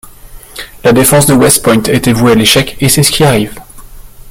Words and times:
La 0.83 0.93
défense 0.93 1.27
de 1.27 1.35
West 1.35 1.61
Point 1.63 1.83
était 1.83 2.11
vouée 2.11 2.31
à 2.31 2.35
l'échec, 2.35 2.75
et 2.79 2.89
c'est 2.89 3.03
ce 3.03 3.11
qui 3.11 3.23
arrive. 3.23 3.53